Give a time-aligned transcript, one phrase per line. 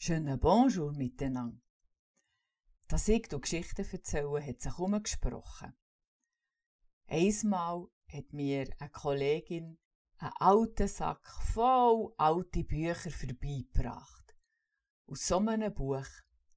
[0.00, 1.60] Schönen Bonjour miteinander.
[2.86, 5.76] Das ich du Geschichten erzähle, hat sich umgesprochen.
[7.08, 9.76] Einmal hat mir eine Kollegin
[10.18, 14.36] einen alten Sack voll alte Bücher vorbeigebracht.
[15.08, 16.06] Aus so einem Buch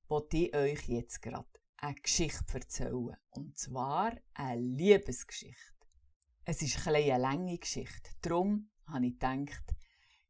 [0.08, 3.18] wollte ich euch jetzt gerade eine Geschichte erzählen.
[3.32, 5.88] Und zwar eine Liebesgeschichte.
[6.46, 8.12] Es ist ein eine lange Geschichte.
[8.22, 9.74] Darum habe ich gedacht,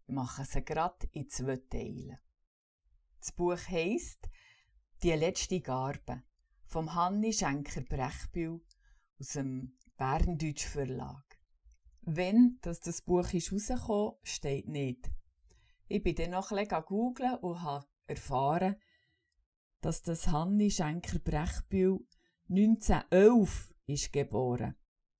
[0.07, 2.21] ich mache sie gerade in zwei Teile.
[3.21, 4.27] Das Buch heisst
[5.03, 6.23] Die letzte Garbe
[6.65, 8.59] vom Hanni Schenker Brechbühl
[9.19, 11.37] aus dem Berndeutsch Verlag.
[12.01, 15.11] Wenn das, das Buch ist rausgekommen, steht nicht.
[15.87, 18.75] Ich bin dann noch ein googeln und habe erfahren,
[19.81, 21.99] dass das Hanni Schenker Brechbühl
[22.49, 24.73] 1911 ist geboren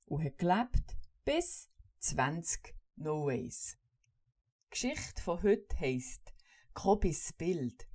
[0.07, 3.77] und hat gelebt bis 2001.
[3.77, 6.33] Die Geschichte von heute heisst
[6.73, 7.90] Kobis Bild.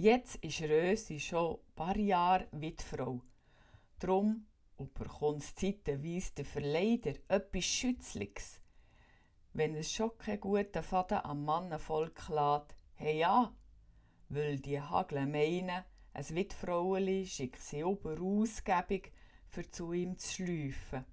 [0.00, 3.20] Jetzt ist Rösi schon ein paar Jahre Witfrau.
[3.98, 4.46] Drum
[4.78, 8.60] überkommt es zeitweise der Verleider etwas Schützliches.
[9.54, 13.52] Wenn es schon keinen guten Faden am Mannenvolk lädt, hey ja,
[14.28, 15.82] weil die Hagle meinen,
[16.14, 19.02] ein Witfraueli schickt sie ober Ausgebung,
[19.48, 21.06] für zu ihm zu schleifen.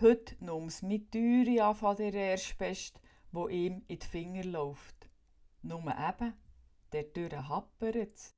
[0.00, 3.00] Heute nimm's mit Teure an von der Erstbest,
[3.32, 5.10] wo ihm in die Finger läuft.
[5.62, 6.34] Nur eben,
[6.92, 8.34] der Türe happert's,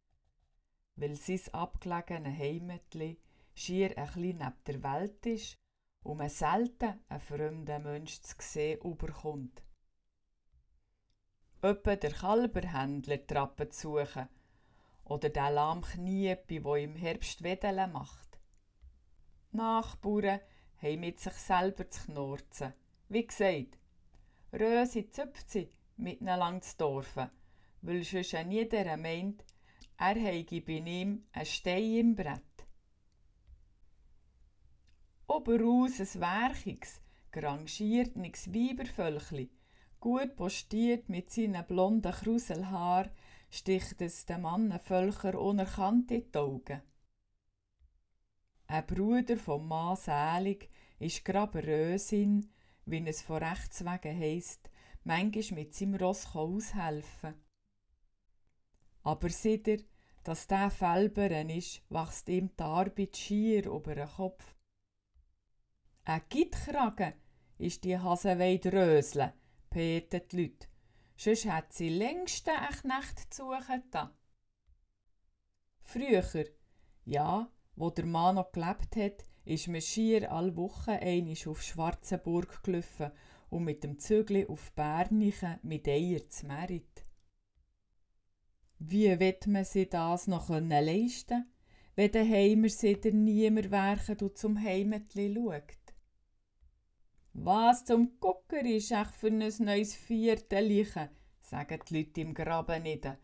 [0.97, 3.21] weil sein abgelegene Heimatli
[3.55, 5.59] schier ein neben der Welt ist
[6.03, 9.63] und man selten einen fremden Mensch zu sehen überkommt.
[11.63, 14.29] Öppe der Kalberhändler Trappen suchen
[15.05, 18.39] oder der lahm Kniepi, wo im Herbst Wedeln macht.
[19.53, 20.41] Nachbarn
[20.81, 22.73] haben mit sich selber zu knurzen.
[23.09, 23.79] Wie gesagt,
[24.53, 27.31] Rösi züpft sie mit lang zu dorfen
[27.83, 29.45] weil sonst ein jeder meint,
[29.97, 32.41] er habe bei ihm einen Stein im Brett.
[35.27, 39.51] Oberaus ein werchiges, grangiertniges Weibervölkli,
[40.01, 43.11] gut postiert mit seinen blonden Kruselhaar,
[43.51, 46.83] sticht es den Mannenvölker unerkannt in die Augen.
[48.67, 52.53] Ein Bruder vom Mann Selig ist Graberösin,
[52.87, 54.71] wie es von rechts wegen heisst,
[55.05, 57.35] manchmal mit seinem Ross aushelfen
[59.03, 59.83] aber seht ihr,
[60.25, 64.55] dass der Felberen ist, wächst ihm die Arbeit schier über den Kopf.
[66.05, 67.15] Ein Gittkragen
[67.59, 69.35] ist die Hasenweid Rösle,
[69.71, 70.67] beten die Leute.
[71.17, 74.11] Sonst hat sie längst einen Knecht zu suchen.
[75.83, 76.47] Früher,
[77.05, 82.63] ja, wo der Mann noch gelebt hat, ist man schier alle Wochen einisch auf Schwarzenburg
[82.63, 83.11] gelaufen
[83.49, 87.05] und mit dem Zügli auf Bernichen mit Eier zu Merit.
[88.83, 91.45] Wie wird man sich das noch leisten
[91.97, 95.95] wenn der Heimer sider niemand werket und zum Heimetli schaut?
[97.35, 101.11] Was zum Gucker ist echt für ein neues Vierteliche,
[101.43, 103.19] sagen die Leute im Graben nieder,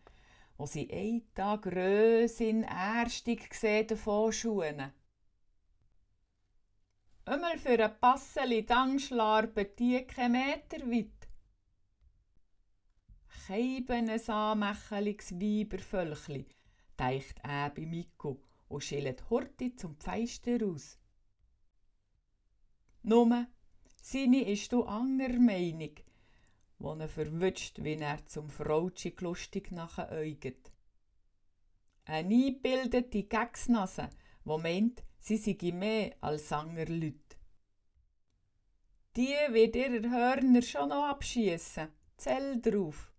[0.58, 4.92] wo sie einen Tag Rösin erstig gesehen davon schuhen.
[7.24, 11.15] Immer für ein Passeli Dangschlarbe die kein Meter weit
[13.46, 16.46] keiben ein anmächeliges Weibervölkli,
[16.96, 20.98] deicht er bei Miko und schillet Horti zum Pfeister aus.
[23.02, 23.48] Nume,
[24.02, 25.94] seine ist du anger Meinung,
[26.78, 30.72] wo er verwünscht, wie er zum Frautschi lustig nachäuget.
[32.04, 34.10] Eine eingebildete Gegsnase,
[34.44, 37.36] wo meint, sie sei mehr als anger Lüt.
[39.16, 43.12] Die wird ihrer Hörner schon noch abschiessen, zähl drauf.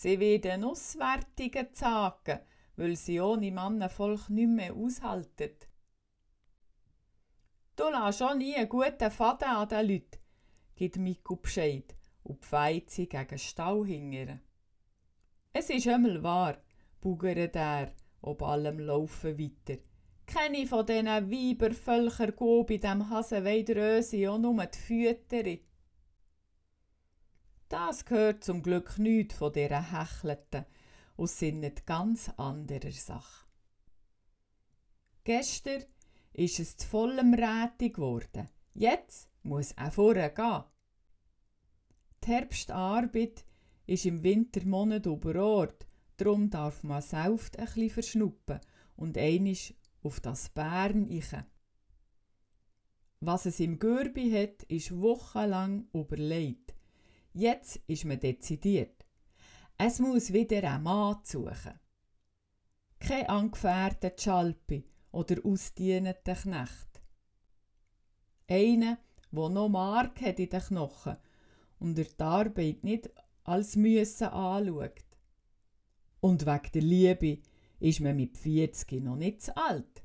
[0.00, 2.38] Sie werden auswärtige Zagen,
[2.76, 5.56] weil sie ohne Mannenvolk nicht mehr aushalten.
[7.74, 10.20] Du lässt schon nie einen guten Faden an den Leuten,
[10.76, 14.40] gibt Miku Bescheid und pfeift sie gegen Stau hingern.
[15.52, 16.58] Es ist einmal wahr,
[17.00, 17.92] bugert er,
[18.22, 19.82] ob allem Laufen weiter.
[20.26, 25.67] Keine von diesen Weibervölker go bei dem Hasenweidrösi auch nur die Fütterin.
[27.68, 30.64] Das gehört zum Glück nicht von dieser Hechelten
[31.16, 33.46] und sind nicht ganz anderer Sache.
[35.24, 35.84] Gestern
[36.32, 38.48] ist es zu vollem Rätig geworden.
[38.72, 40.64] Jetzt muss auch vorgehen.
[42.24, 43.44] Die Herbstarbeit
[43.86, 45.86] ist im Wintermonat über Ort,
[46.16, 48.60] darum darf man selbst ein bisschen verschnuppen
[48.96, 51.44] und einisch auf das Bären eichen.
[53.20, 56.67] Was es im Gürbi hat, ist wochenlang überlegt.
[57.32, 59.06] Jetzt ist man dezidiert.
[59.76, 61.78] Es muss wieder ein Mann suchen.
[62.98, 67.02] Kein angefährten Schalpi oder ausdienenden Knecht.
[68.48, 68.98] Einer,
[69.30, 71.16] der noch Mark hat in den Knochen
[71.78, 73.10] und er die Arbeit nicht
[73.44, 75.04] als Müssen anschaut.
[76.20, 77.38] Und wegen der Liebe
[77.78, 80.02] ist man mit 40 noch nicht zu alt.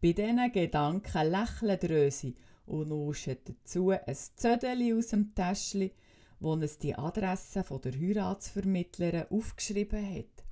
[0.00, 5.90] Bei diesen Gedanken lächelt Rösi und nuschet dazu ein Zettel aus dem Täschchen,
[6.40, 10.44] wo es die Adresse der Heiratsvermittlerin aufgeschrieben hat.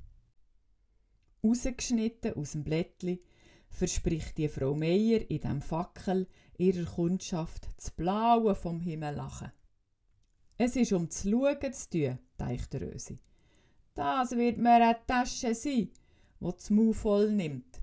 [1.44, 3.22] Rausgeschnitten aus dem Blättli
[3.68, 9.50] verspricht die Frau Meier in dem Fackel ihrer Kundschaft das Blaue vom Himmel lachen.
[10.58, 13.18] Es ist um zu schauen zu tun, denkt Rösi.
[13.94, 15.90] Das wird mir eine Tasche sein,
[16.40, 17.82] die das Maul voll nimmt.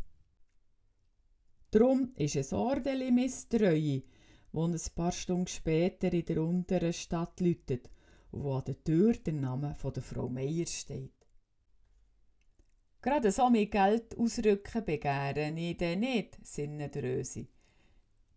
[1.72, 4.04] Drum ist es ordentlich Misstreue,
[4.52, 7.90] wo ein paar Stunden später in der unteren Stadt läutet
[8.32, 11.14] und wo an der Tür der Name von der Frau Meier steht.
[13.02, 17.48] Gerade so mit Geld ausrücken begehren ich denn nicht, sinnet Rösi.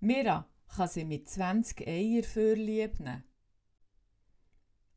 [0.01, 3.25] Mira kann sie mit 20 Eier für lieb nehmen.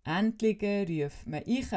[0.04, 1.68] Endlich ruft man ich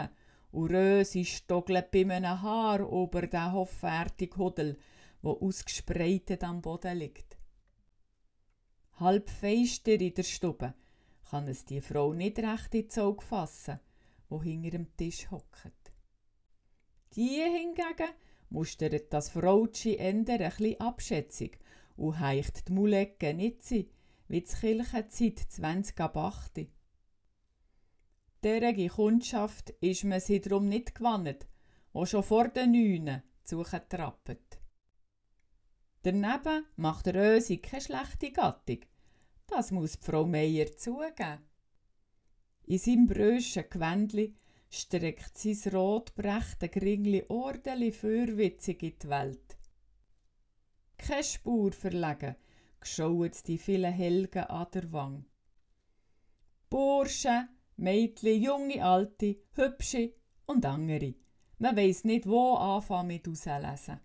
[0.50, 4.78] und Rösi stoggelt bei einem Haar über den hoffärtigen Hudel,
[5.22, 7.27] wo ausgespreitet am Boden liegt.
[9.00, 10.74] Halb feister in der Stube
[11.30, 13.78] kann es die Frau nicht recht ins Auge fassen,
[14.28, 15.92] wo hinter dem Tisch hockt.
[17.14, 18.12] Die hingegen
[18.50, 21.60] mustert das Frautschi änder ein bisschen abschätzig
[21.96, 23.88] und heicht die Mulecke nicht sie,
[24.26, 26.66] wie die Kirchenzeit 20 ab 8.
[28.42, 31.46] Derige Kundschaft ist man sie darum nicht gewannet,
[31.92, 34.57] wo schon vor den Neunen zugetrappet.
[36.02, 38.80] Daneben macht Rösi keine schlechte Gattung.
[39.46, 41.40] Das muss Frau Meier zugeben.
[42.64, 44.34] In seinem bröschen Gewändli
[44.70, 49.58] streckt sein rotbrechte Gringli ordentlich fürwitzig in die Welt.
[50.98, 52.36] Keine Spur verlegen,
[52.80, 55.24] geschaut die vielen Helgen an der Wang.
[56.68, 60.12] Bursche, Mädchen, junge, alte, hübsche
[60.46, 61.14] und andere.
[61.58, 64.00] Man weiss nicht, wo anfangen mit auslesen.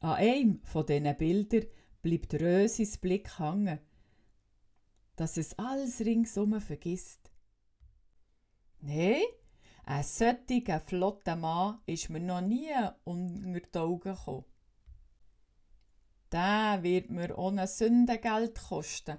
[0.00, 1.66] An einem von diesen Bildern
[2.00, 3.78] bleibt Rösis Blick hängen,
[5.16, 7.30] dass es alles ringsum vergisst.
[8.80, 9.22] Nein,
[9.84, 12.70] ein solcher flotter Mann ist mir noch nie
[13.04, 14.44] unter die Augen gekommen.
[16.32, 19.18] Der wird mir ohne Sündengeld kosten.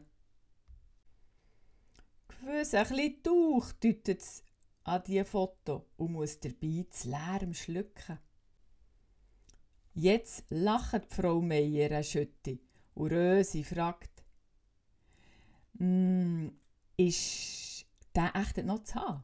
[2.27, 4.43] Gewiss ein bisschen Tuch deutet es
[4.83, 8.17] an diese Foto und muss dabei zu Lärm schlucken.
[9.93, 12.59] Jetzt lacht Frau Meier eine Schütte
[12.93, 14.23] und Rösi fragt,
[15.73, 16.47] mm,
[16.95, 17.85] ist
[18.15, 19.23] der echt noch zu haben?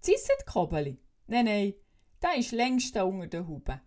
[0.00, 0.98] Zissen die Kobeli?
[1.28, 1.74] Nein, nein,
[2.20, 3.80] der ist längst unter der Haube.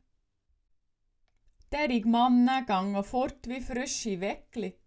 [1.73, 4.79] Derig Mannen gangen fort wie frische Weckli.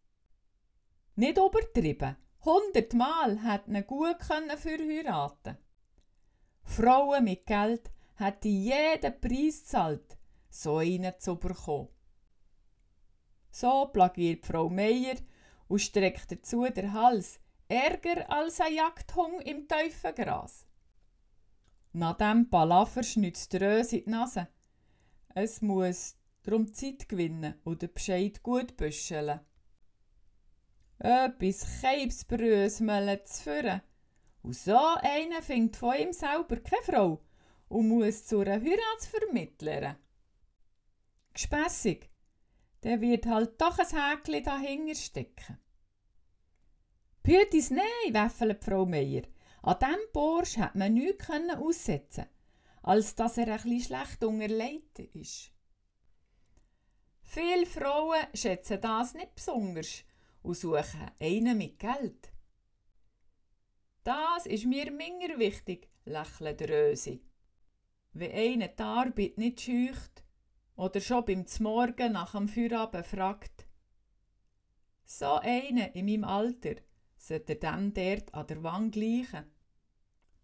[1.16, 5.58] Nicht übertrieben, hundertmal hätten gut verheiraten
[6.62, 10.18] Frauen mit Geld hätte jeden Preis gezahlt,
[10.50, 11.88] so einen zu bekommen.
[13.50, 15.16] So plagiert Frau Meier
[15.68, 20.66] und streckt dazu den Hals, ärger als ein Jagdhung im tiefen Gras.
[21.92, 24.48] Nach dem Palaver schnitzt Rös in die Nase.
[25.34, 29.40] Es muss darum Zeit gewinnen und den Bescheid gut büscheln.
[30.98, 33.82] Etwas Keibsbrösmeln zu führen.
[34.42, 37.22] Und so einer findet von ihm selber keine Frau
[37.68, 39.96] und muss zu einer Heiratsvermittlerin.
[41.32, 42.10] Gespässig,
[42.82, 45.58] der wird halt doch ein Häkchen dahinter stecken.
[47.22, 49.22] Bütis nein, wäffelt Frau Meier.
[49.62, 52.26] An diesem Borsch hat man nichts aussetzen
[52.88, 55.52] als dass er bisschen schlecht unterlegt ist.
[57.22, 60.04] Viele Frauen schätzen das nicht besonders
[60.42, 62.32] und suchen einen mit Geld.
[64.04, 67.20] Das ist mir minder wichtig, lächelt Rösi.
[68.12, 70.24] Wenn einer die Arbeit nicht scheucht
[70.76, 73.66] oder schon beim Morgen nach dem Feierabend fragt,
[75.04, 76.76] so einer in meinem Alter
[77.16, 79.44] sollte dem dort an der Wand gleichen.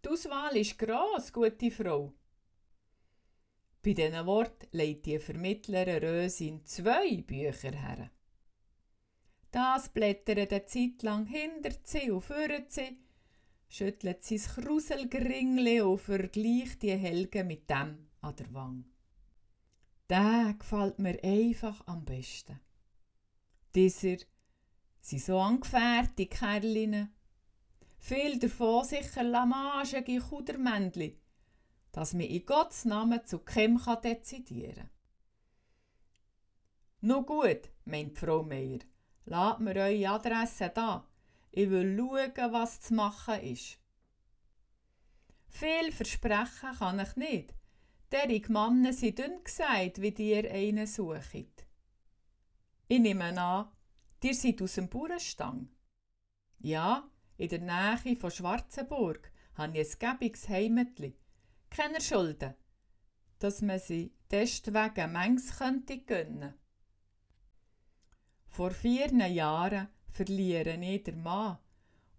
[0.03, 2.13] Die Auswahl ist gross, gute Frau.
[3.81, 8.09] Bei diesen Worten legt die Vermittlerin Rösin zwei Bücher her.
[9.51, 12.97] Das blättert eine Zeit lang hinter sie und vor sie,
[13.67, 18.85] schüttelt sein Kruselgringli und vergleicht die Helge mit dem an der Wang.
[20.09, 22.59] Der gefällt mir einfach am besten.
[23.73, 24.17] Dieser
[25.01, 27.11] sind so angefährte Kerline.
[27.97, 31.19] Viel davon sicher lamagige Kudermännli,
[31.91, 34.89] dass man in Gottes Namen zu keinem dezidieren kann.
[37.01, 38.79] Nun gut, meint Frau Meier,
[39.25, 41.07] lasst mir eure Adresse da.
[41.57, 43.79] Ich will schauen, was zu machen ist.
[45.47, 47.55] Viel versprechen kann ich nicht.
[48.11, 51.65] Derig Mannen sind dünn gesagt, wie dir einen sucht.
[52.89, 53.69] Ich nehme an,
[54.21, 55.69] dir seid aus dem Bauernstang.
[56.59, 61.17] Ja, in der Nähe von Schwarzenburg habe ich ein gäbiges Heimetli.
[61.69, 62.53] Keine Schulden,
[63.39, 66.53] dass man sie deswegen manches könnte gönnen.
[68.49, 71.57] Vor vier Jahren verliere ich den Mann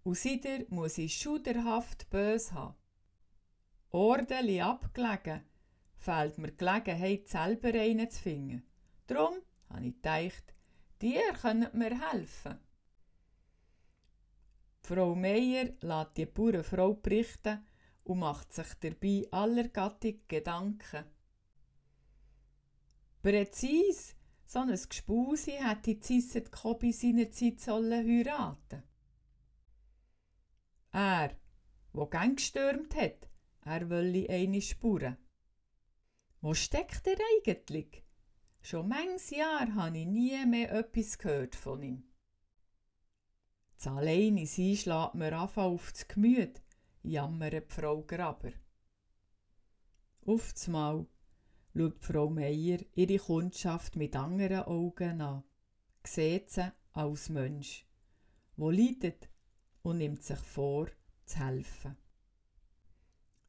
[0.03, 2.75] und seither muss ich schuderhaft bös haben.
[3.89, 5.41] Ordentlich abgelegen,
[5.97, 8.63] fehlt mir die Gelegenheit, selber einen zu finden.
[9.07, 9.35] Darum
[9.69, 10.53] habe ich gedacht,
[11.01, 12.59] die können mir helfen.
[14.83, 17.65] Frau Meier lässt die Bauernfrau berichten
[18.03, 21.03] und macht sich dabei aller Gattung Gedanken.
[23.23, 24.15] Präzis,
[24.47, 28.81] so ein Gespusi hätte Zisset Kobi seinerzeit sollen heiraten.
[30.93, 31.37] Er,
[31.91, 33.29] wo gang gestürmt hat,
[33.65, 35.17] er wolle eine Spuren.
[36.39, 38.05] Wo steckt er eigentlich?
[38.61, 42.03] Schon manches Jahr habe ich nie mehr etwas gehört von ihm.
[43.75, 46.61] Das alleine sein schlägt mir auf das Gemüt,
[47.03, 48.53] jammert Frau Graber.
[50.25, 51.05] Auf Mal
[51.77, 55.43] schaut Frau Meier ihre Kundschaft mit anderen Augen an,
[56.03, 57.85] sieht sie als Mensch,
[58.55, 59.29] wo leidet
[59.83, 60.87] und nimmt sich vor,
[61.25, 61.95] zu helfen.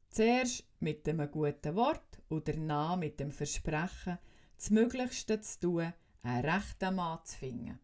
[0.09, 4.19] Zuerst mit einem guten Wort und danach mit dem Versprechen,
[4.57, 7.79] das Möglichste zu tun, einen rechten Mann zu finden.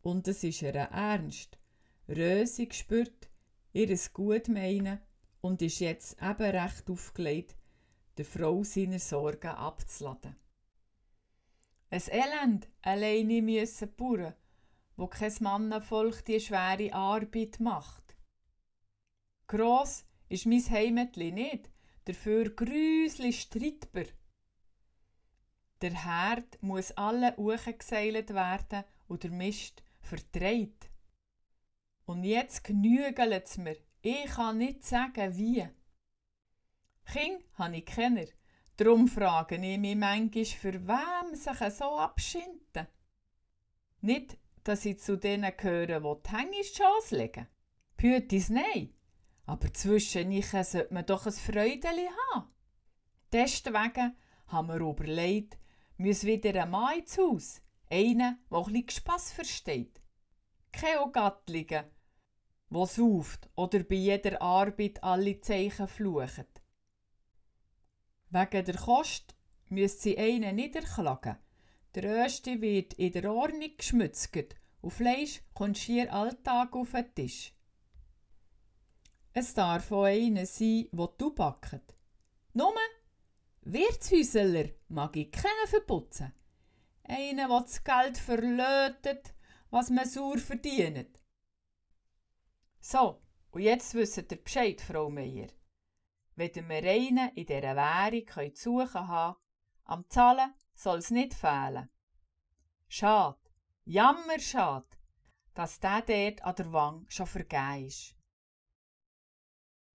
[0.00, 1.58] Und es ist ihr ernst.
[2.08, 3.28] Rösi spürt
[3.72, 5.00] ihr Gutmeinen
[5.42, 7.57] und ist jetzt eben recht aufgelegt,
[8.18, 10.36] der Frau seine Sorgen abzuladen.
[11.90, 14.34] Ein Elend alleine müssen Bauern,
[14.96, 18.16] wo kein Mannenvolk die schwere Arbeit macht.
[19.46, 21.70] Gross ist mein Heimetli nicht,
[22.04, 24.04] dafür grüsli streitbar.
[25.80, 30.90] Der Herd muss alle geseilt werden und der Mist verdreht.
[32.04, 33.76] Und jetzt genügelt es mir.
[34.02, 35.68] Ich kann nicht sagen, wie.
[37.10, 38.26] Kind habe ich Kenner.
[38.76, 42.86] Darum frage ich mich manchmal, für wem sich so abschinden.
[44.02, 47.46] Nicht, dass ich zu denen gehöre, die die Hängischchance legen.
[47.96, 48.92] Pütis nein.
[49.46, 52.50] Aber zwischen ich sollte man doch ein Freudeli haben.
[53.32, 54.14] Deswegen
[54.48, 55.56] haben wir überlegt,
[55.96, 57.62] muss wieder ein Mann ins Haus.
[57.88, 60.02] Einer, der ein bisschen Spass versteht.
[60.70, 61.90] Keine Gattlinge,
[62.70, 66.58] der sauft oder bei jeder Arbeit alle Zeichen flucht.
[68.30, 69.34] Wegen der Kost
[69.68, 71.36] müsste sie einen niederklagen.
[71.94, 74.36] Der Rösti wird in der Ordnung geschmützt
[74.80, 77.54] und Fleisch kommt schier alltag auf den Tisch.
[79.32, 81.94] Es darf auch einer sein, der du backt.
[82.52, 82.74] Nur
[83.62, 86.32] Wirtshäusler mag ich keinen verputzen.
[87.04, 89.34] Einen, der das Geld verlötet,
[89.70, 91.20] was man sauer verdient.
[92.80, 93.20] So,
[93.50, 95.48] und jetzt wisst ihr Bescheid, Frau Meier.
[96.38, 99.36] Wenn wir einen in dieser Währung zu suchen haben,
[99.86, 101.90] am Zahlen soll es nicht fehlen.
[102.86, 103.40] Schade,
[103.84, 104.86] jammerschade,
[105.54, 108.14] dass der dort an der Wang schon vergeben ist.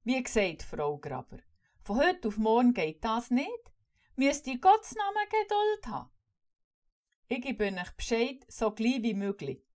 [0.04, 1.40] Wie gesagt, Frau Graber,
[1.82, 3.72] von heute auf morgen geht das nicht.
[4.18, 6.12] Müsst ihr Gottes Namen Geduld haben.
[7.30, 9.66] Ich gebe euch Bescheid so gleich wie möglich.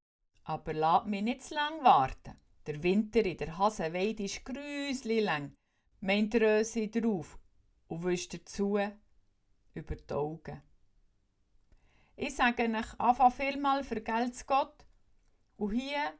[0.44, 2.38] Aber lasst mich nicht zu lang warten.
[2.66, 5.56] Der Winter in der Hasenweide ist grüsli lang,
[6.00, 7.38] meint Rösi drauf
[7.88, 8.78] und wischt dazu
[9.74, 10.62] über die Augen.
[12.16, 14.84] Ich sage euch einfach vielmal für Geld Gott
[15.56, 16.12] und hier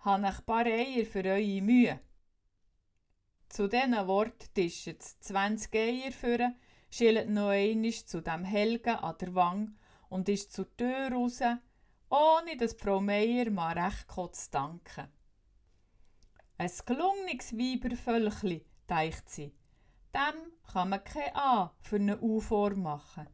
[0.00, 2.00] habe ich ein paar Eier für eure Mühe.
[3.48, 6.56] Zu diesen Worten tischen 20 Eier führen,
[6.90, 9.76] schillt noch einmal zu dem Helgen an der Wang
[10.08, 11.40] und ist zur Tür raus,
[12.08, 15.08] ohne dass Frau Meier mal recht kurz danken.
[16.58, 19.54] Ein gelungenes Weibervölkli, denkt sie.
[20.14, 23.26] Dem kann man kein A für eine U vormachen.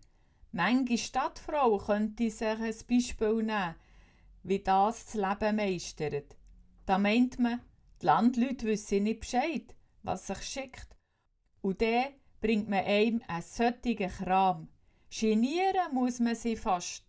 [0.53, 3.75] Manche Stadtfrau könnte sich ein Beispiel nehmen,
[4.43, 6.37] wie das das Leben meistert.
[6.87, 7.61] Da meint man,
[8.00, 9.75] die Landleute wissen nicht Bescheid
[10.09, 10.97] was sich schickt.
[11.61, 14.69] Und dann bringt man einem einen solchen Kram.
[15.11, 17.05] Genieren muss man sie fast.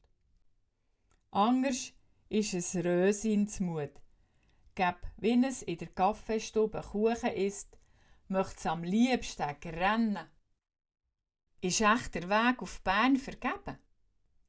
[1.31, 1.93] Anders
[2.29, 3.91] ist es Rösins Mut.
[4.75, 7.77] gäbe, wenn es in der Kaffeestube Kuchen isst,
[8.29, 10.27] möchte am liebsten rennen.
[11.61, 13.77] Ist echt der Weg auf Bern vergeben?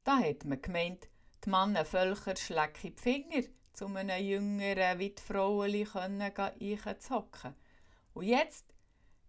[0.03, 1.09] Da hat man gemeint,
[1.43, 3.43] die Mannenvölker schlecken die Finger,
[3.81, 7.55] um einem jüngeren Wittfraueli einzuhocken.
[8.13, 8.73] Und jetzt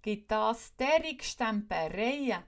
[0.02, 2.42] gibt das derig Stempereien.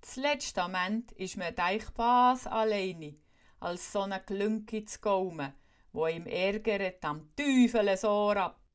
[0.00, 3.16] Zuletzt am Ende ist man Deichbas alleine,
[3.60, 5.52] als so eine Glünke zu gaumen,
[5.92, 8.67] wo ihm ärgert am Teufel so ab.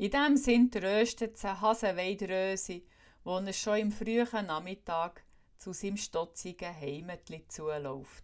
[0.00, 2.86] In dem Sinn tröstet sie Hasenweidrösi,
[3.24, 5.24] wo er schon im frühen Nachmittag
[5.56, 8.22] zu seinem stotzigen Heimetli zuläuft.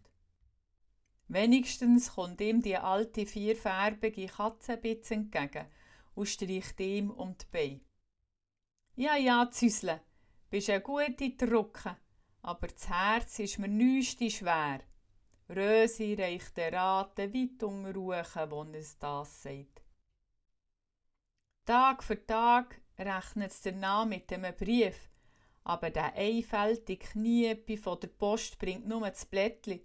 [1.27, 5.67] Wenigstens kommt ihm die alte vierfärbige Katzenbitz entgegen
[6.15, 7.81] und streicht ihm um die Beine.
[8.95, 10.01] Ja, ja, Züsle,
[10.51, 11.97] bist eine gute Drucke,
[12.43, 14.79] aber das Herz ist mir nüsti schwer.
[15.49, 19.74] Rösi reicht der Rate weit unruhen, wo es das sagt.
[21.67, 25.09] Tag für Tag rechnet es danach mit einem Brief,
[25.65, 29.83] aber der einfältige Kniepi von der Post bringt nur das Blättli.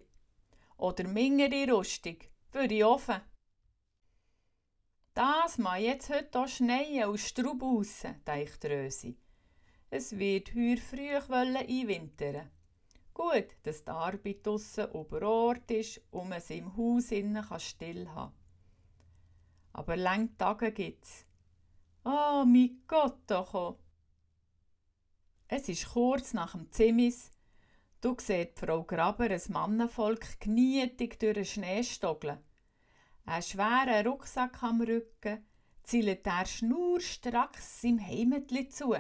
[0.75, 2.17] Oder mingere Rüstung
[2.49, 3.21] für die Ofen.
[5.13, 9.17] Das mag jetzt heute auch schneien aus Strub raus, denkt Rösi.
[9.89, 12.51] Es wird heuer früh einwintern.
[13.13, 18.09] Gut, dass die Arbeit draussen über Ort ist und man es im Haus innen still
[18.09, 18.33] haben
[19.73, 21.28] Aber lange Tage gibt's.
[22.11, 23.77] Oh, mein Gott, doch!
[25.47, 27.29] Es ist kurz nach dem Zimmis.
[28.01, 32.39] Du siehst Frau Graber ein Mannenvolk knietig durch den Schnee stoggeln.
[33.25, 35.45] Einen schweren Rucksack am Rücken
[35.83, 38.95] zielt er schnurstracks seinem Heimetli zu.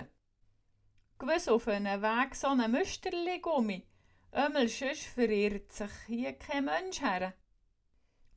[1.17, 3.87] Gewiss auf einem Weg so ein Müsterli-Gummi.
[4.35, 7.33] Ömmel sonst verirrt sich hier kein Mensch her.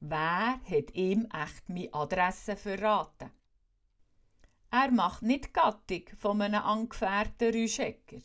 [0.01, 3.33] Wer hat ihm echt meine Adresse verraten?
[4.75, 8.23] Er macht nicht Gattung von einem angefährten Rüschecker.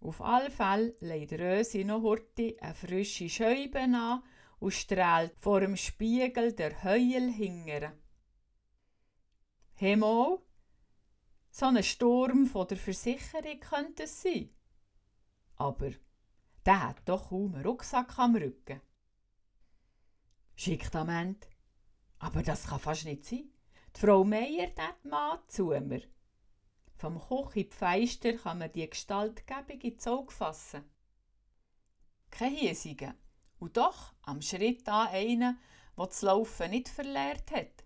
[0.00, 4.22] Auf alle Fälle legt Rösi noch heute eine frische Scheibe an
[4.58, 7.94] und strahlt vor dem Spiegel der Heul hingere.
[9.76, 10.42] Hemo,
[11.50, 14.50] so ein Sturm von der Versicherung könnte es sein.
[15.56, 15.90] Aber
[16.66, 18.82] der hat doch kaum einen Rucksack am Rücken.
[20.54, 21.46] Schickt am Ende.
[22.18, 23.50] Aber das kann fast nicht sein.
[24.00, 26.02] Frau Meier dat Mann zu mir.
[26.98, 30.84] Vom Koch in Feister kann man die Gestaltgebung ins Auge fassen.
[32.30, 33.14] Keine Hiesigen.
[33.58, 35.58] Und doch am Schritt an einen,
[35.96, 37.84] der das Laufen nicht verlehrt hat.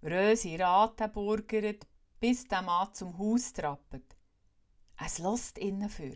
[0.00, 1.88] Rösi ratenburgert,
[2.20, 4.14] bis der Mann zum Haus trappet.
[4.96, 6.14] Es lässt innen für,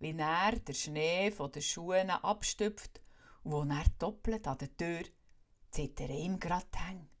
[0.00, 3.00] wie er der Schnee von den Schuhen abstüpft
[3.42, 5.04] und wo er doppelt an der Tür,
[5.70, 7.19] zieht er ihm grad hängt.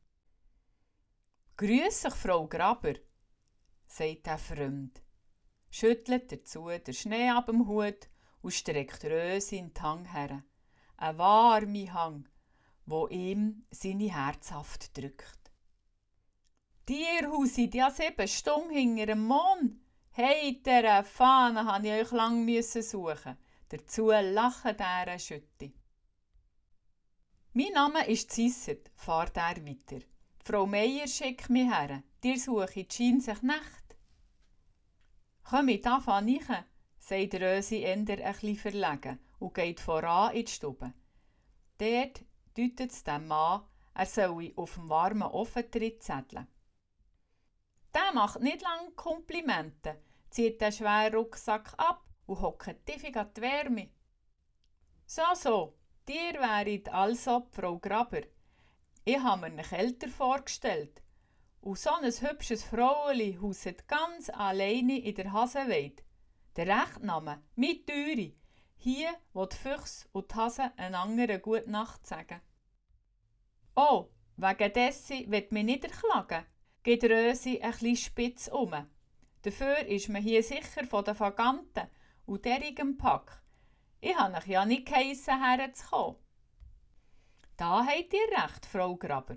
[1.60, 2.94] Grüß sich, Frau Graber,
[3.86, 5.02] sagt der Fremd,
[5.70, 8.08] schüttelt dazu den Schnee ab dem Hut
[8.40, 10.42] und streckt Röse in den Hang her.
[10.96, 12.26] Ein warmer Hang,
[12.86, 15.52] wo ihm seine Herzhaft drückt.
[17.30, 19.82] Husit ja sieben Stunden hinter dem Mond.
[20.12, 23.36] Hey, der Fahne han ich euch lang müssen suchen.
[23.68, 25.74] Dazu lachen der Schütte.
[27.52, 30.06] Mein Name ist Zisset, fahrt er weiter.
[30.44, 33.96] Frau Meier schickt mich her, dir suche die Schein sich nicht.
[35.42, 36.64] Komm mit anfangen nichen,
[36.98, 40.92] sagt Rösi Ender bisschen verlegen und geht voran in die Stube.
[41.78, 42.24] Dort
[42.56, 43.62] deutet es dem Mann,
[43.94, 46.46] er solle auf dem warmen Ofentritt zetteln.
[47.94, 50.00] Der macht nicht lange Komplimente,
[50.30, 53.90] zieht den schweren Rucksack ab und hockt tief in die Wärme.
[55.06, 55.74] So, so,
[56.06, 58.22] dir wäret also Frau Graber,
[59.04, 61.02] ich habe mir einen älter vorgestellt.
[61.60, 66.02] Und so ein hübsches Fraueli hauset ganz alleine in der Hasenweide.
[66.56, 68.36] Der Rechtname, mit Türi.
[68.76, 72.40] Hier, wo die Füchse und die Hasen einander gute Nacht sagen.
[73.76, 76.46] Oh, wegen dessen wird mich nicht erklagen,
[76.82, 78.74] geht Rösi ein bisschen spitz um.
[79.42, 81.88] Dafür ist man hier sicher von den Vaganten
[82.26, 83.42] und derigem Pack.
[84.00, 86.16] Ich habe euch ja nicht geheissen, herzukommen.
[87.60, 89.34] Da habt ihr recht, Frau Graber.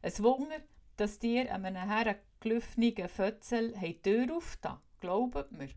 [0.00, 0.56] Es Wunder,
[0.96, 5.68] dass dir an einem hergelüffnigen Fötzel die Tür aufgetan glaubt mir.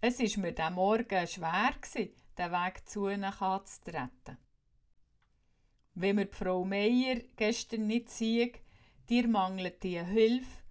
[0.00, 1.74] Es war mir diesen Morgen schwer,
[2.38, 4.38] den Weg zu ihnen zu treten.
[5.92, 8.62] Wenn mir Frau Meier gestern nicht sieht,
[9.10, 10.62] dir mangelt die Hilfe,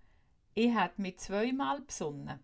[0.55, 2.39] ich hätte mich zweimal besonnen.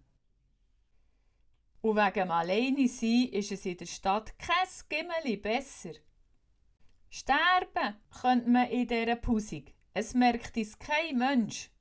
[1.82, 5.94] Und wegen dem Alleine sein ist es in der Stadt kein Gimmeli besser.
[7.10, 9.74] Sterben könnte man in dieser Pusig.
[9.94, 11.72] Es merkt es kein Mensch.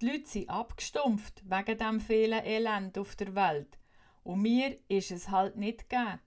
[0.00, 3.78] Die Leute sind abgestumpft wegen dem vielen Elend auf der Welt.
[4.22, 6.20] Und mir ist es halt nicht gegeben,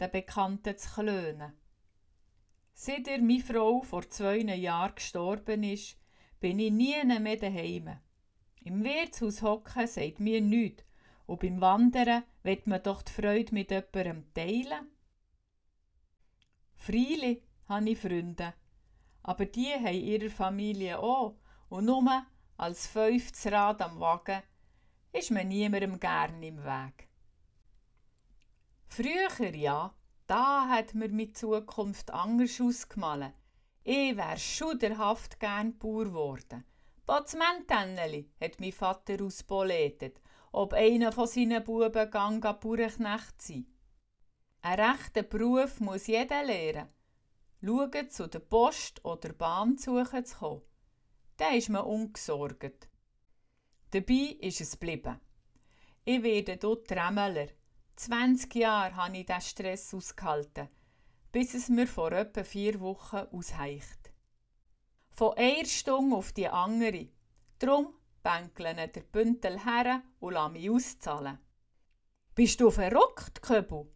[0.00, 1.52] den Bekannten zu klönen.
[2.74, 5.96] Seit er meine Frau vor zwei Jahren gestorben ist,
[6.40, 7.98] bin ich nie mehr daheim.
[8.62, 10.84] Im Wirtshaus hocken sagt mir nichts.
[11.26, 14.90] Und beim Wandern wird man doch die Freude mit jemandem teilen.
[16.88, 18.54] Freilich habe ich Freunde,
[19.22, 21.36] aber die haben ihre Familie auch.
[21.68, 22.24] Und nur
[22.56, 24.42] als fünftes Rad am Wagen
[25.12, 27.08] ist man niemandem gern im Weg.
[28.86, 29.94] Früher ja,
[30.26, 33.34] da hat mir meine Zukunft anders ausgemalt.
[33.84, 36.64] Ich wär schuderhaft gern Bauer geworden.
[37.04, 40.22] Batzmentenneli hat mein Vater ausboletet,
[40.52, 43.66] ob einer von seinen Buben gang Bauerknecht sein.
[44.68, 46.90] Ein rechter Beruf muss jeder lernen.
[47.64, 50.62] Schauen, zu der Post oder Bahn zu kommen.
[51.38, 52.86] Dann ist man ungesorgt.
[53.92, 55.18] Dabei ist es geblieben.
[56.04, 57.46] Ich werde dort Tremmeler.
[57.96, 60.68] 20 Jahre habe ich diesen Stress ausgehalten,
[61.32, 64.12] bis es mir vor etwa vier Wochen ausheicht.
[65.12, 67.08] Von einer Stunde auf die andere.
[67.58, 71.38] Drum bänkle der Bündel her und lasse mich auszahlen.
[72.34, 73.90] Bist du verrückt, Köbel?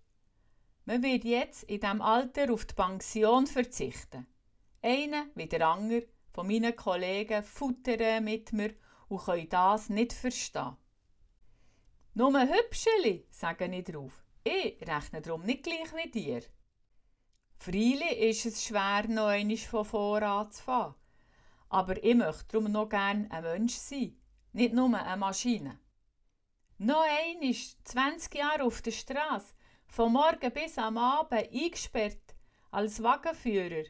[0.84, 4.26] Man wird jetzt in diesem Alter auf die Pension verzichten.
[4.82, 8.74] Einer wie der andere von meinen Kollegen futtern mit mir
[9.08, 10.76] und können das nicht verstehen.
[12.14, 14.24] Nur Hübscheli, sage ich drauf.
[14.42, 16.42] Ich rechne darum nicht gleich wie dir.
[17.58, 20.94] Freilich ist es schwer, noch einmal von voran zu fahren.
[21.68, 24.16] Aber ich möchte darum noch gerne ein Mensch sein,
[24.52, 25.78] nicht nur eine Maschine.
[26.78, 29.54] Noch einmal 20 Jahre auf der Straße,
[29.92, 32.34] von morgen bis am Abend eingesperrt,
[32.70, 33.84] als Wagenführer.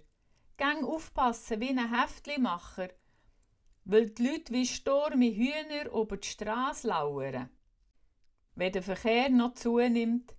[0.57, 2.89] Gang aufpassen wie ein Heftlimacher,
[3.85, 7.51] weil die Leute wie Sturme Hühner über die Straße lauern.
[8.57, 10.35] Wenn der Verkehr noch zunimmt,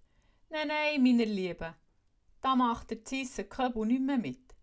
[0.49, 1.73] nein, nein, meine Lieben,
[2.41, 4.53] da macht der Zisse Köbel nicht mehr mit.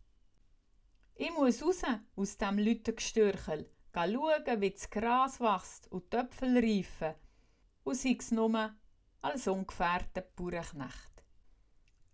[1.15, 1.81] Ich muss raus
[2.15, 7.15] aus dem Lütengestürchel, schauen, wie das Gras wächst und die Töpfel reifen,
[7.85, 8.75] und sei es nur
[9.23, 11.25] als ungefährter Bauernknecht.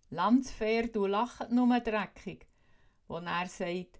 [0.09, 2.47] Landspferd du lachet nur dreckig,
[3.07, 3.99] wo er sagt,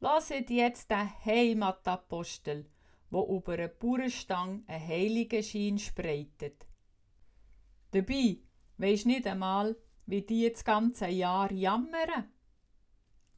[0.00, 2.70] lasset jetzt den Heimatapostel,
[3.10, 6.66] wo über einen Bauernstang einen heiligen Schein spreitet.
[7.92, 8.38] Dabei
[8.76, 12.32] weisst nicht einmal, wie die das ganze Jahr jammern.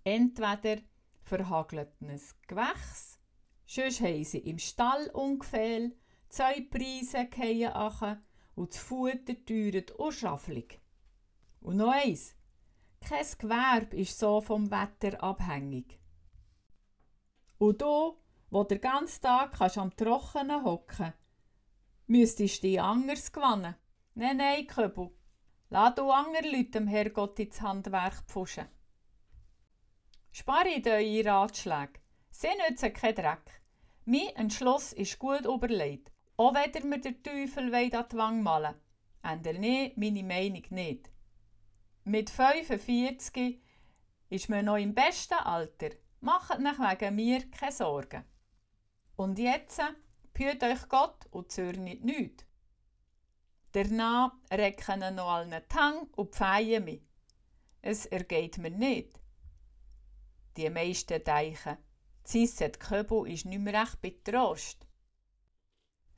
[0.04, 0.80] Entweder
[1.22, 3.20] verhagelt ein Gewächs,
[3.66, 5.90] sonst haben sie im Stall ungefähr,
[6.28, 7.28] zwei Preise
[7.74, 8.24] achen
[8.56, 10.80] und das Futter teuert und schafflig.
[11.60, 12.34] Und noch eins,
[13.00, 16.00] kein Gewerbe ist so vom Wetter abhängig.
[17.58, 18.16] Und du,
[18.50, 21.12] wo der ganzen Tag kannst am Trockenen hocken,
[22.06, 23.76] müsstest du dich anders gewinnen.
[24.14, 25.10] Nein, nein, Köbel.
[25.68, 28.68] Lass du andere Leute dem Herrgott ins Handwerk pfuschen.
[30.32, 32.00] Sparet eure Ratschläge.
[32.30, 33.62] Sie nützen keinen Dreck.
[34.04, 36.12] Mein Entschluss ist gut überlegt.
[36.36, 38.74] Auch wenn mir den Teufel an die Wange malen
[39.22, 41.10] ändere ich meine Meinung nicht.
[42.04, 43.60] Mit 45
[44.28, 45.90] ist man noch im besten Alter.
[46.20, 48.24] Macht nach wegen mir keine Sorgen.
[49.16, 49.80] Und jetzt,
[50.32, 52.44] behüt euch Gott und zürnet nichts.
[53.72, 57.02] Danach recken noch allen Tang und pfeien mich.
[57.82, 59.20] Es ergeht mir nicht.
[60.56, 61.76] Die meisten denken,
[62.24, 64.85] Zisset Köbel ist nicht mehr recht betrost.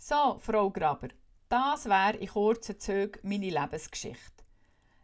[0.01, 1.09] So, Frau Graber,
[1.49, 4.45] das wäre in kurzen Zügen meine Lebensgeschichte.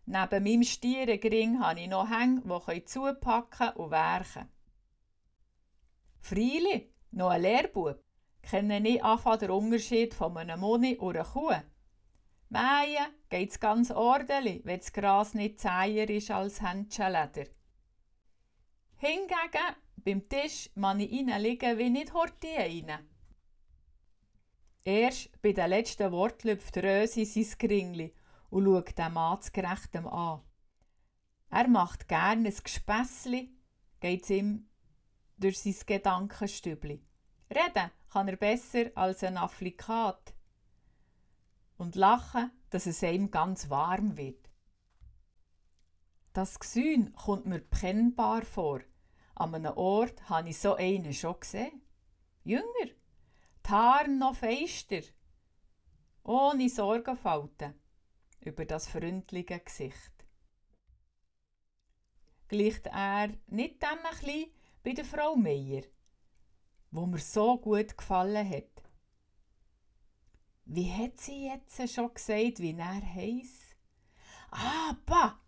[0.07, 4.48] Neben meinem Stierengring habe ich noch Hänge, die zupacken und werken
[6.20, 8.00] Freilich, noch ein Lehrbub,
[8.40, 11.61] kenne ich einfach den Unterschied von einem Moni und einer Kuh.
[12.48, 17.50] Mähen geht's ganz ordentlich, wenn das Gras nicht zäher ist als Händchenleder.
[18.98, 23.13] Hingegen beim Tisch man ich liegen wie nicht Horti rein.
[24.86, 28.14] Erst bei den letzten Worten lüpft Rösi sein Gringli
[28.50, 30.42] und schaut den Mann gerechtem an.
[31.48, 33.50] Er macht gerne ein Gespässli,
[34.00, 34.68] geht's ihm
[35.38, 37.02] durch sein Gedankenstübli.
[37.50, 40.34] Reden kann er besser als ein Afflikat
[41.78, 44.50] und lachen, dass es ihm ganz warm wird.
[46.34, 48.80] Das Gesühn kommt mir kennbar vor.
[49.34, 51.80] An einem Ort habe ich so einen schon gesehen.
[52.42, 52.90] Jünger,
[53.66, 55.03] die Haare noch feister,
[56.22, 57.74] ohne Sorgenfalten
[58.40, 60.14] über das freundliche Gesicht.
[62.48, 64.50] gleicht er nicht dem ein bisschen
[64.83, 65.83] bei der Frau Meier,
[66.90, 68.83] wo mir so gut gefallen hat.
[70.66, 73.77] Wie hat sie jetzt schon gesagt, wie er heisst?
[74.50, 75.40] Ah, pa,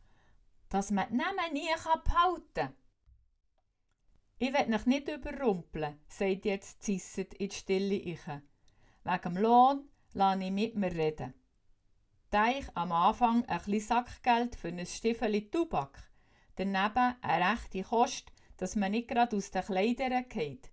[0.69, 1.69] dass man die Namen nie
[2.05, 2.75] behalten kann.
[4.39, 8.21] Ich will mich nicht überrumpeln, sagt jetzt Zisset in die Stille ich.
[8.27, 11.33] Wegen dem Lohn lasse ich mit mir reden.
[12.29, 16.11] Da ich am Anfang ein bisschen Sackgeld für ein Stiefel Tubak,
[16.57, 20.71] daneben eine rechte Kost, dass man nicht gerade aus den Kleidern geht.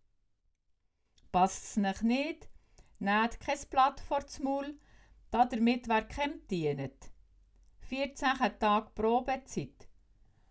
[1.32, 2.50] Passt es nicht nicht,
[3.00, 4.78] nehmt kein Blatt vor das Maul,
[5.32, 7.12] damit wer keinem dient.
[7.80, 9.88] 14 Tage Probezeit.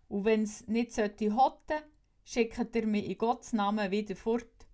[0.07, 1.92] Und wenn es nicht sollte hotten,
[2.23, 4.67] schickt er mich in Gottes Namen wieder fort.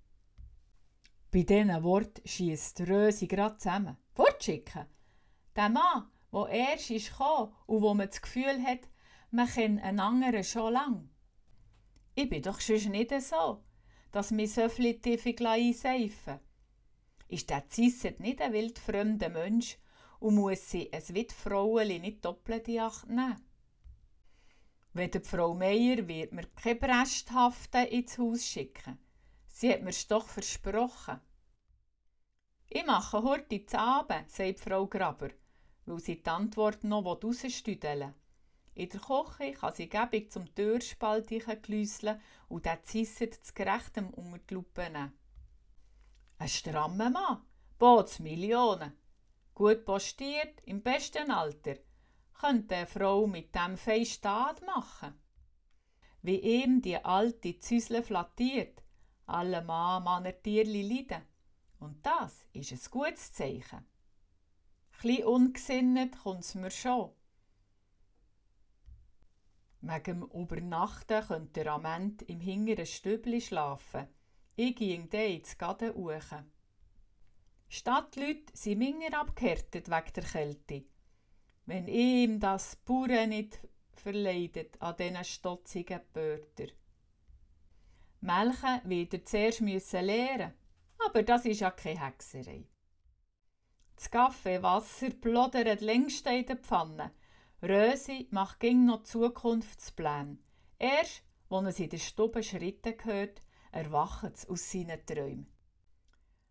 [1.31, 3.97] Bei diesen Worten schiesst Rösi gerade zusammen.
[4.13, 4.85] Fortschicken?
[5.55, 8.89] Der Mann, der erst ist gekommen und wo man das Gefühl hat,
[9.31, 11.09] man kennt einen anderen schon lang.
[12.15, 13.63] Ich bin doch schon nicht so,
[14.11, 16.39] dass mir so viele Tiefe einseifen.
[17.27, 19.77] Ist der Zisset nicht ein wildfremder Mensch
[20.19, 23.48] und muss sie ein Witfraueli nicht doppelt in Acht nehmen?
[24.99, 28.99] Weder Frau Meier wird mir keine Bresthafte ins Haus schicken.
[29.47, 31.21] Sie hat mir's doch versprochen.
[32.67, 35.29] Ich mache heute zu Abend, sagt Frau Graber,
[35.85, 38.13] weil sie die Antwort noch rausstüdeln.
[38.73, 41.29] In der Küche kann sie gebig zum Türspalt
[41.63, 45.13] glüsseln und den Zisset zu gerechtem unter die Lupe nehmen.
[46.39, 47.45] Ein strammer Mann,
[47.77, 48.91] Boots Millionen,
[49.53, 51.77] gut postiert, im besten Alter,
[52.39, 55.13] könnte eine Frau mit dem Fei Staat machen.
[56.21, 58.81] Wie ihm die alte Züsle flattiert,
[59.25, 61.21] alle Mann, Mann, Tierli leiden.
[61.79, 63.85] Und das ist ein gutes Zeichen.
[64.99, 67.11] Chli ungesinnet kommt's mir schon.
[69.81, 74.07] Wegen dem Übernachten könnte der Ament im hinteren Stübli schlafen.
[74.55, 76.43] Ich ging dann ins Gaden hoch.
[77.69, 80.83] Stadtleute sind minger abgehärtet wegen der Kälte
[81.69, 83.59] wenn ihm das Bauern nicht
[83.93, 86.73] verleidet an diesen stotzigen Börder.
[88.21, 90.53] Melchen wird er zuerst müssen lernen,
[91.05, 92.65] aber das ist ja keine Hexerei.
[93.95, 97.11] Das Kaffeewasser plodert längst in der Pfanne.
[97.61, 100.39] Rösi macht ging noch Zukunftspläne.
[100.79, 105.45] Erst, als es in der Stube Schritte hört, erwacht es aus seinen Träumen.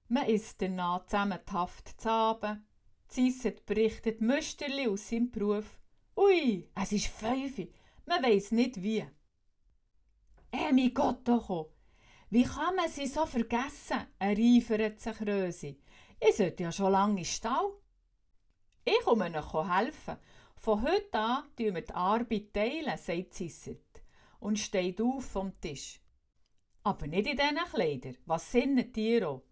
[0.06, 2.67] Man isst danach zusammen die Haft zu Abend,
[3.08, 5.78] Zisset berichtet Müsterli aus seinem Beruf.
[6.16, 7.68] Ui, es ist Fünfe,
[8.06, 9.06] man weiss nicht wie.
[10.52, 11.70] Eh, mein Gott, doch
[12.30, 14.06] Wie kann man sie so vergessen?
[14.18, 15.80] erreifert sich Rösi.
[16.20, 17.72] Ich sollte ja schon lange in Stall.
[18.84, 20.16] Ich komme Ihnen helfen.
[20.56, 24.02] Von heute an teilen wir die Arbeit, teilen, sagt Zisset
[24.40, 26.00] und steht auf vom Tisch.
[26.82, 28.16] Aber nicht in diesen Kleidern.
[28.26, 29.42] Was sind die auch?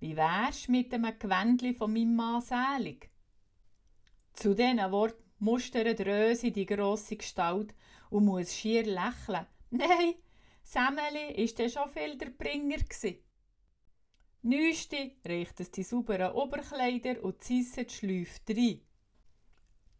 [0.00, 3.10] Wie wär's mit einem Gewändli von meinem Mann selig?
[4.32, 7.74] Zu diesen Worten mustert Rösi die grosse Gestalt
[8.10, 9.46] und muss schier lächeln.
[9.70, 10.14] Nein,
[10.62, 13.24] Semmeli ist ja schon viel der Bringer gsi.
[14.42, 18.80] Nüsti riecht es die sauberen Oberkleider und Zisset schläft rein.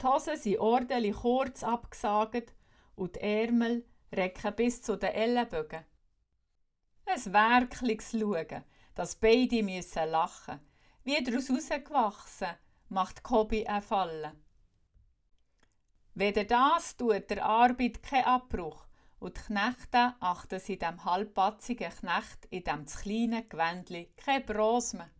[0.00, 2.54] Die Hosen sind ordentlich kurz abgesagt
[2.94, 5.84] und die Ärmel recken bis zu den Ellenbögen.
[7.04, 8.64] Ein werkliches Schauen,
[8.98, 10.58] dass beide müssen lachen.
[11.04, 12.48] Wie daraus rausgewachsen,
[12.88, 14.44] macht Kobi einen Fallen.
[16.14, 18.88] Weder das tut der Arbeit keinen Abbruch
[19.20, 25.12] und die Knechte achten sie dem halbpatzigen Knecht in dem kleinen Gewändli kein Bros mehr.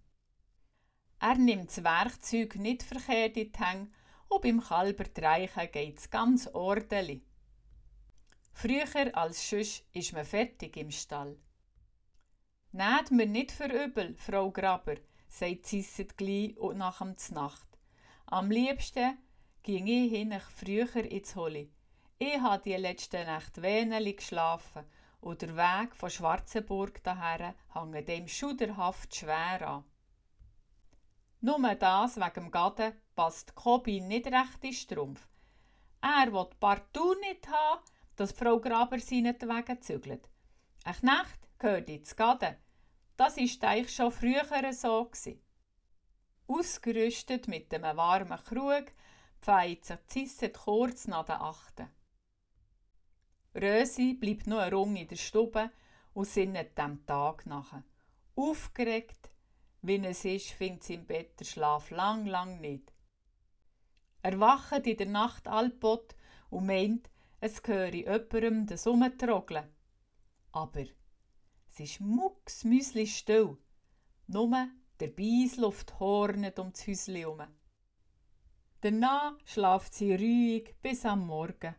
[1.21, 3.91] Er nimmt das Werkzeug nicht verkehrt in die Hänge
[4.27, 7.23] und beim Kalbertreichen geht's ganz ordentlich.
[8.53, 11.39] Früher als sonst ist man fertig im Stall.
[12.73, 17.67] Nehmt mir nicht für übel, Frau Graber, sagt Zisset gleich und nach dem Nacht.
[18.27, 19.17] Am liebsten
[19.63, 21.73] ging ich hin früher ins Holi.
[22.19, 24.85] Ich habe die letzte Nacht wenig geschlafen
[25.23, 29.85] und der Weg von Schwarzenburg daher hängt dem schuderhaft schwer an.
[31.41, 35.27] Nur das wegen dem Gaden passt Kobi nicht recht in Strumpf.
[36.03, 37.83] Er will partout nicht haben,
[38.17, 40.29] dass Frau Graber seinetwegen zügelt.
[40.85, 42.57] Ein Knecht gehört ins Gaden.
[43.17, 45.05] Das war eigentlich schon früher so.
[45.05, 45.43] Gewesen.
[46.47, 48.93] Ausgerüstet mit einem warmen Krug
[49.41, 51.89] pfeift sich Zisset kurz nach den Achten.
[53.55, 55.71] Rösi bleibt noch eine Runde in der Stube
[56.15, 57.83] und sinnet dem Tag nach.
[58.37, 59.31] Aufgeregt,
[59.83, 62.93] wie es ist, findet sie im Bett der Schlaf lang, lang nicht.
[64.23, 66.15] Er wacht in der Nacht allpot
[66.51, 69.69] und meint, es höre jemandem das Umtrogeln.
[70.53, 70.85] Aber
[71.81, 73.57] es ist mucksmüsli still.
[74.27, 74.69] Nur
[75.01, 77.47] der Beis luft hornet um das Häuschen herum.
[78.81, 81.75] Danach schlaft sie ruhig bis am Morgen.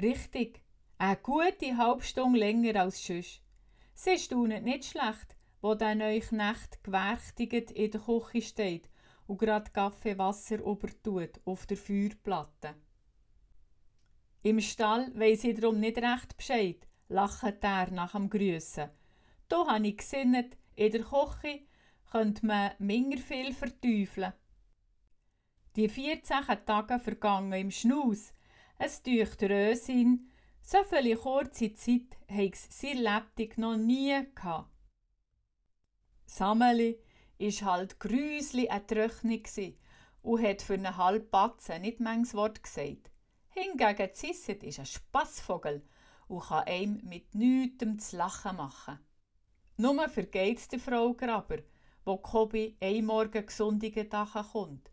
[0.00, 0.62] Richtig,
[0.98, 3.42] eine gute halbe Stunde länger als sonst.
[3.94, 8.90] Sie staunet nicht schlecht, wo der neue Knecht gewärtigt in der Küche steht
[9.26, 12.74] und grad Kaffeewasser obertut auf der Feuerplatte.
[14.42, 18.90] Im Stall weiss ich darum nicht recht Bescheid, lacht er nach dem Grüssen.
[19.48, 21.60] Da habe ich gesinnet, in der Küche
[22.10, 24.32] könnte man minder viel verteufeln.
[25.76, 28.32] Die 14 Tage vergangen im Schnaus.
[28.78, 30.30] Es tücht Rösin,
[30.62, 34.70] so viele kurze Zeit habe ich sie lebendig noch nie gehabt.
[36.26, 36.98] Sameli
[37.38, 39.42] ist halt grüsli eine Tröchne
[40.22, 43.10] und hat für einen halben Batzen nicht manches Wort gesagt.
[43.50, 45.82] Hingegen Zisset ist ein Spassvogel
[46.28, 48.98] und kann einem mit nichts zu lachen machen.
[49.76, 51.58] Nur vergeht's der Frau Graber,
[52.04, 54.90] wo Kobi ein Morgen gesundigen Tag kommt.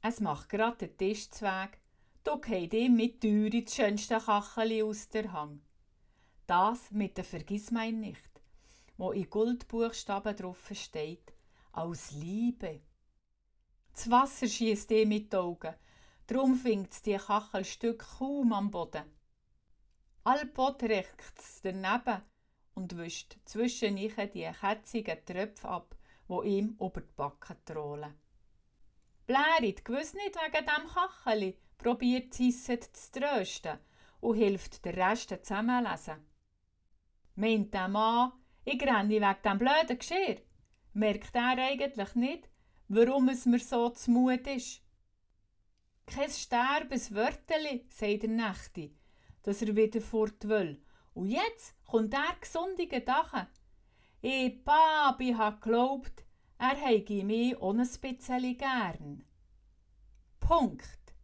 [0.00, 1.78] Es macht grad den Tischzweig,
[2.22, 5.60] da geht ihm mit Türi das schönste Kacheli aus der Hang.
[6.46, 8.40] Das mit der Vergissmein nicht,
[8.96, 11.32] wo in Goldbuchstaben drauf steht,
[11.72, 12.80] aus Liebe.
[13.92, 15.74] Das Wasser schießt ihm mit den Augen,
[16.26, 19.15] drum findet die Kachelstück kaum am Boden.
[20.26, 22.20] Alpot es daneben
[22.74, 25.94] und wischt zwischen ihnen die kätzigen Tröpfe ab,
[26.26, 28.12] wo ihm über die Backen trollen.
[29.28, 33.78] Blärit gewiss nicht wegen dem Kacheli, probiert Zisset zu trösten
[34.18, 36.26] und hilft der Rest zusammenlesen.
[37.36, 38.32] Meint der Mann,
[38.64, 40.42] ich renne wegen dem blöden Geschirr,
[40.92, 42.48] merkt er eigentlich nicht,
[42.88, 44.82] warum es mir so zu Mut ist.
[46.04, 48.90] Kein Sterbenswörteli, sagt der Nächte,
[49.46, 50.82] dass er wieder fort will.
[51.14, 53.46] Und jetzt kommt er gesundige Dache.
[54.20, 56.24] Ich, Papi, ha geglaubt,
[56.58, 59.24] er hege mich ohne ein gern.
[60.40, 61.14] Punkt.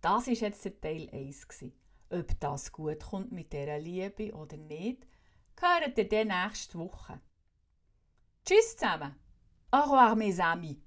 [0.00, 1.64] Das war jetzt der Teil 1.
[2.10, 5.04] Ob das gut kommt mit dieser Liebe oder nicht,
[5.60, 7.20] hören ihr dann nächste Woche.
[8.44, 9.16] Tschüss zusammen.
[9.72, 10.83] Au revoir, mes amis.